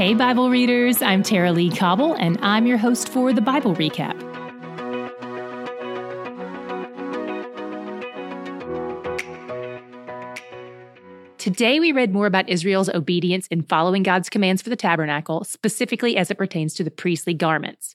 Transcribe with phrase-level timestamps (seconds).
[0.00, 4.18] Hey, Bible readers, I'm Tara-Leigh Cobble, and I'm your host for the Bible Recap.
[11.36, 16.16] Today, we read more about Israel's obedience in following God's commands for the tabernacle, specifically
[16.16, 17.94] as it pertains to the priestly garments.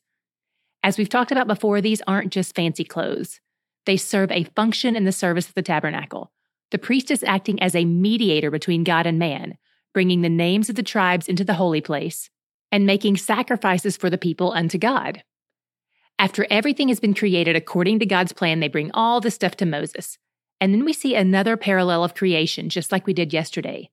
[0.83, 3.39] As we've talked about before, these aren't just fancy clothes.
[3.87, 6.31] They serve a function in the service of the tabernacle.
[6.69, 9.57] The priest is acting as a mediator between God and man,
[9.95, 12.29] bringing the names of the tribes into the holy place,
[12.69, 15.23] and making sacrifices for the people unto God.
[16.19, 19.65] After everything has been created according to God's plan, they bring all the stuff to
[19.65, 20.17] Moses.
[20.59, 23.89] And then we see another parallel of creation, just like we did yesterday.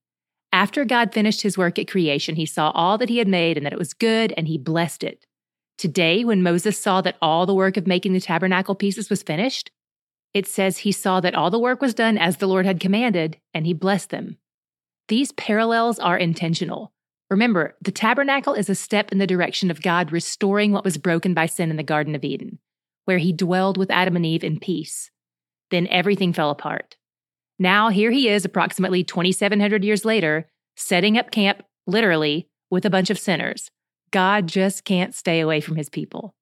[0.52, 3.65] After God finished his work at creation, he saw all that he had made and
[3.65, 5.24] that it was good, and he blessed it.
[5.79, 9.71] Today, when Moses saw that all the work of making the tabernacle pieces was finished,
[10.34, 13.38] it says he saw that all the work was done as the Lord had commanded,
[13.55, 14.38] and he blessed them.
[15.09, 16.92] These parallels are intentional.
[17.30, 21.35] Remember, the tabernacle is a step in the direction of God restoring what was broken
[21.35, 22.59] by sin in the Garden of Eden,
[23.04, 25.10] where he dwelled with Adam and Eve in peace.
[25.71, 26.96] Then everything fell apart.
[27.59, 33.09] Now, here he is, approximately 2,700 years later, setting up camp, literally, with a bunch
[33.10, 33.71] of sinners.
[34.10, 36.34] God just can't stay away from his people.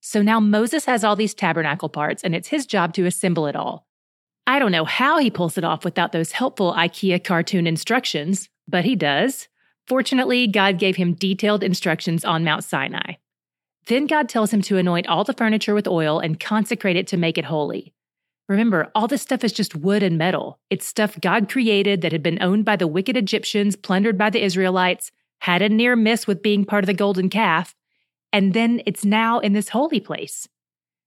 [0.00, 3.56] So now Moses has all these tabernacle parts, and it's his job to assemble it
[3.56, 3.86] all.
[4.46, 8.84] I don't know how he pulls it off without those helpful IKEA cartoon instructions, but
[8.84, 9.48] he does.
[9.86, 13.14] Fortunately, God gave him detailed instructions on Mount Sinai.
[13.86, 17.16] Then God tells him to anoint all the furniture with oil and consecrate it to
[17.16, 17.92] make it holy.
[18.48, 20.60] Remember, all this stuff is just wood and metal.
[20.70, 24.42] It's stuff God created that had been owned by the wicked Egyptians, plundered by the
[24.42, 27.74] Israelites, had a near miss with being part of the golden calf,
[28.32, 30.48] and then it's now in this holy place.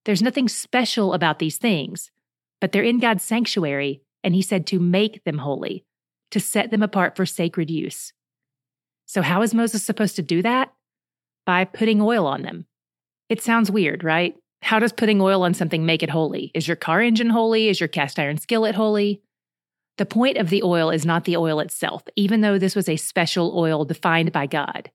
[0.05, 2.11] There's nothing special about these things,
[2.61, 5.85] but they're in God's sanctuary, and He said to make them holy,
[6.31, 8.13] to set them apart for sacred use.
[9.05, 10.73] So, how is Moses supposed to do that?
[11.45, 12.65] By putting oil on them.
[13.27, 14.35] It sounds weird, right?
[14.61, 16.51] How does putting oil on something make it holy?
[16.53, 17.69] Is your car engine holy?
[17.69, 19.21] Is your cast iron skillet holy?
[19.97, 22.95] The point of the oil is not the oil itself, even though this was a
[22.95, 24.91] special oil defined by God.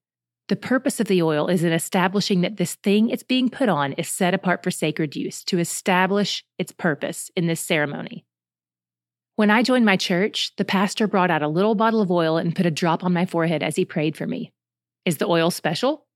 [0.49, 3.95] The purpose of the oil is in establishing that this thing it's being put on
[3.95, 8.27] is set apart for sacred use to establish its purpose in this ceremony.
[9.37, 12.55] When I joined my church, the pastor brought out a little bottle of oil and
[12.55, 14.53] put a drop on my forehead as he prayed for me.
[15.07, 16.07] Is the oil special?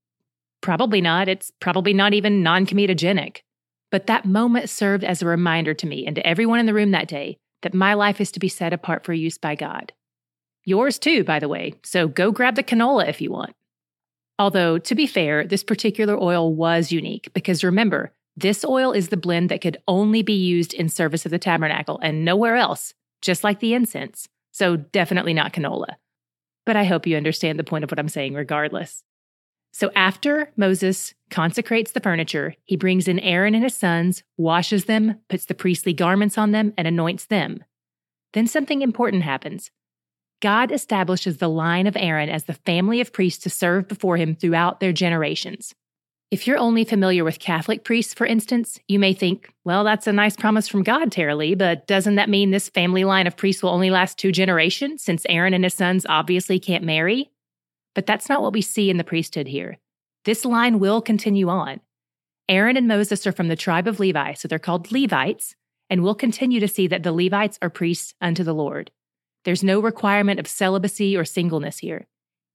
[0.61, 1.27] Probably not.
[1.27, 3.39] It's probably not even non comedogenic.
[3.91, 6.91] But that moment served as a reminder to me and to everyone in the room
[6.91, 9.91] that day that my life is to be set apart for use by God.
[10.63, 13.55] Yours too, by the way, so go grab the canola if you want.
[14.39, 19.17] Although, to be fair, this particular oil was unique because remember, this oil is the
[19.17, 23.43] blend that could only be used in service of the tabernacle and nowhere else, just
[23.43, 24.29] like the incense.
[24.51, 25.95] So, definitely not canola.
[26.65, 29.03] But I hope you understand the point of what I'm saying regardless.
[29.73, 35.19] So, after Moses consecrates the furniture, he brings in Aaron and his sons, washes them,
[35.29, 37.63] puts the priestly garments on them, and anoints them.
[38.33, 39.69] Then something important happens.
[40.41, 44.35] God establishes the line of Aaron as the family of priests to serve before him
[44.35, 45.75] throughout their generations.
[46.31, 50.13] If you're only familiar with Catholic priests, for instance, you may think, well, that's a
[50.13, 53.71] nice promise from God, Tara-Leigh, but doesn't that mean this family line of priests will
[53.71, 57.31] only last two generations since Aaron and his sons obviously can't marry?
[57.95, 59.79] But that's not what we see in the priesthood here.
[60.23, 61.81] This line will continue on.
[62.47, 65.55] Aaron and Moses are from the tribe of Levi, so they're called Levites,
[65.89, 68.91] and we'll continue to see that the Levites are priests unto the Lord.
[69.49, 72.05] There's no requirement of celibacy or singleness here.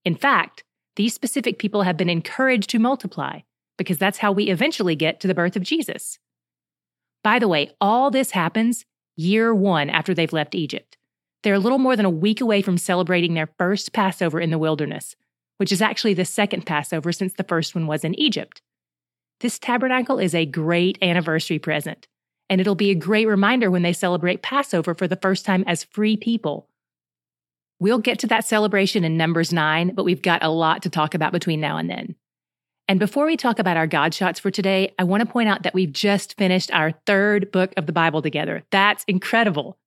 [0.04, 0.62] In fact,
[0.94, 3.40] these specific people have been encouraged to multiply
[3.76, 6.20] because that's how we eventually get to the birth of Jesus.
[7.24, 8.84] By the way, all this happens
[9.16, 10.96] year one after they've left Egypt.
[11.42, 14.56] They're a little more than a week away from celebrating their first Passover in the
[14.56, 15.16] wilderness,
[15.56, 18.62] which is actually the second Passover since the first one was in Egypt.
[19.40, 22.06] This tabernacle is a great anniversary present,
[22.48, 25.82] and it'll be a great reminder when they celebrate Passover for the first time as
[25.82, 26.68] free people
[27.80, 31.14] We'll get to that celebration in Numbers 9, but we've got a lot to talk
[31.14, 32.14] about between now and then.
[32.86, 35.62] And before we talk about our God shots for today, I want to point out
[35.62, 38.62] that we've just finished our third book of the Bible together.
[38.70, 39.78] That's incredible.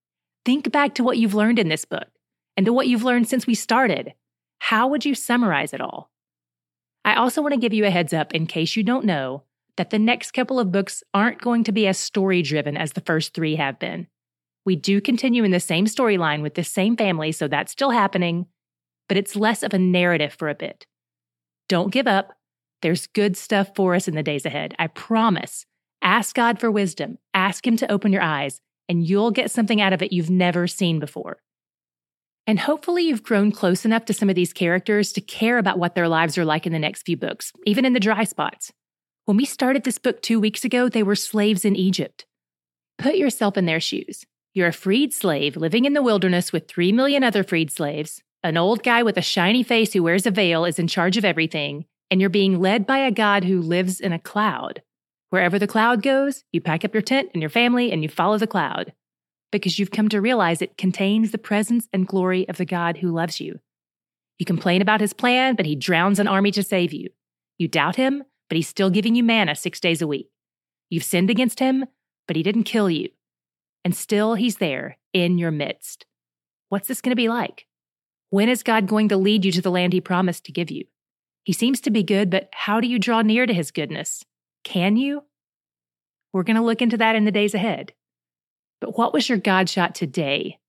[0.46, 2.08] Think back to what you've learned in this book
[2.56, 4.14] and to what you've learned since we started.
[4.60, 6.10] How would you summarize it all?
[7.06, 9.44] I also want to give you a heads up in case you don't know
[9.78, 13.02] that the next couple of books aren't going to be as story driven as the
[13.02, 14.08] first three have been.
[14.68, 18.48] We do continue in the same storyline with the same family, so that's still happening,
[19.08, 20.86] but it's less of a narrative for a bit.
[21.70, 22.34] Don't give up.
[22.82, 24.76] There's good stuff for us in the days ahead.
[24.78, 25.66] I promise.
[26.02, 28.60] Ask God for wisdom, ask Him to open your eyes,
[28.90, 31.38] and you'll get something out of it you've never seen before.
[32.46, 35.96] And hopefully, you've grown close enough to some of these characters to care about what
[35.96, 38.74] their lives are like in the next few books, even in the dry spots.
[39.24, 42.26] When we started this book two weeks ago, they were slaves in Egypt.
[42.98, 44.26] Put yourself in their shoes.
[44.58, 48.24] You're a freed slave living in the wilderness with three million other freed slaves.
[48.44, 51.24] An old guy with a shiny face who wears a veil is in charge of
[51.24, 54.82] everything, and you're being led by a God who lives in a cloud.
[55.30, 58.40] Wherever the cloud goes, you pack up your tent and your family and you follow
[58.40, 58.94] the cloud
[59.52, 63.12] because you've come to realize it contains the presence and glory of the God who
[63.12, 63.60] loves you.
[64.40, 67.10] You complain about his plan, but he drowns an army to save you.
[67.60, 70.32] You doubt him, but he's still giving you manna six days a week.
[70.90, 71.86] You've sinned against him,
[72.26, 73.10] but he didn't kill you.
[73.88, 76.06] And still he's there in your midst.
[76.68, 77.68] What's this going to be like?
[78.32, 80.84] When is God going to lead you to the land he promised to give you?
[81.46, 84.26] He seems to be good, but how do you draw near to his goodness?
[84.66, 85.24] Can you?
[86.34, 87.94] We're going to look into that in the days ahead.
[88.82, 90.60] But what was your God shot today?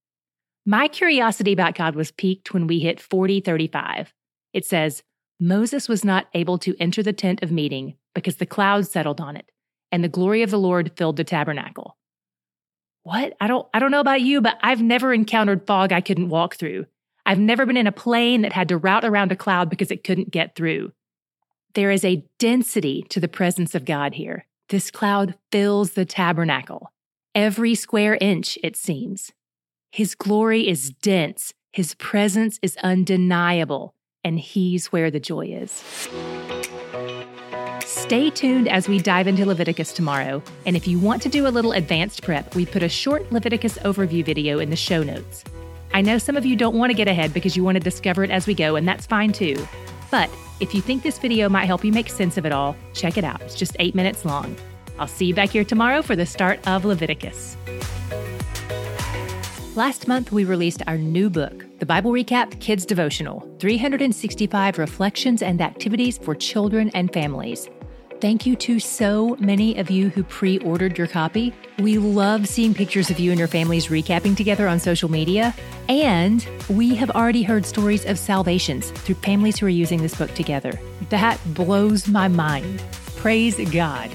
[0.65, 4.15] My curiosity about God was piqued when we hit 4035.
[4.53, 5.03] It says,
[5.41, 9.37] Moses was not able to enter the tent of meeting because the clouds settled on
[9.37, 9.51] it,
[9.91, 11.97] and the glory of the Lord filled the tabernacle.
[13.03, 13.35] What?
[13.41, 16.57] I don't I don't know about you, but I've never encountered fog I couldn't walk
[16.57, 16.87] through.
[17.25, 20.05] I've never been in a plane that had to route around a cloud because it
[20.05, 20.93] couldn't get through.
[21.75, 24.47] There is a density to the presence of God here.
[24.69, 26.93] This cloud fills the tabernacle
[27.35, 29.33] every square inch, it seems.
[29.93, 33.95] His glory is dense, his presence is undeniable,
[34.25, 35.85] and he's where the joy is.
[38.09, 40.43] Stay tuned as we dive into Leviticus tomorrow.
[40.65, 43.77] And if you want to do a little advanced prep, we put a short Leviticus
[43.81, 45.45] overview video in the show notes.
[45.93, 48.25] I know some of you don't want to get ahead because you want to discover
[48.25, 49.69] it as we go, and that's fine too.
[50.11, 53.19] But if you think this video might help you make sense of it all, check
[53.19, 53.43] it out.
[53.43, 54.57] It's just eight minutes long.
[54.99, 57.59] I'll see you back here tomorrow for the start of Leviticus.
[59.77, 65.61] Last month, we released our new book, The Bible Recap Kids Devotional 365 Reflections and
[65.61, 67.69] Activities for Children and Families.
[68.21, 71.55] Thank you to so many of you who pre ordered your copy.
[71.79, 75.55] We love seeing pictures of you and your families recapping together on social media.
[75.89, 80.35] And we have already heard stories of salvations through families who are using this book
[80.35, 80.81] together.
[81.11, 82.83] That blows my mind.
[83.15, 84.11] Praise God.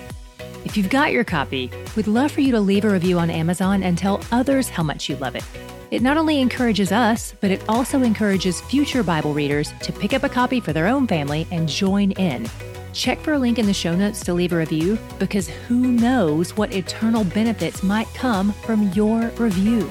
[0.66, 3.84] If you've got your copy, we'd love for you to leave a review on Amazon
[3.84, 5.46] and tell others how much you love it.
[5.92, 10.24] It not only encourages us, but it also encourages future Bible readers to pick up
[10.24, 12.50] a copy for their own family and join in.
[12.94, 16.56] Check for a link in the show notes to leave a review because who knows
[16.56, 19.90] what eternal benefits might come from your review.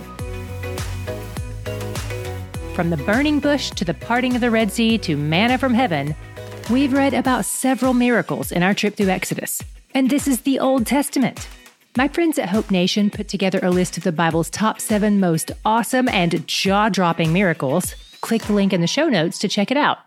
[2.74, 6.14] From the burning bush to the parting of the Red Sea to manna from heaven,
[6.70, 9.60] we've read about several miracles in our trip through Exodus.
[9.94, 11.48] And this is the Old Testament.
[11.96, 15.50] My friends at Hope Nation put together a list of the Bible's top seven most
[15.64, 17.94] awesome and jaw dropping miracles.
[18.20, 19.98] Click the link in the show notes to check it out.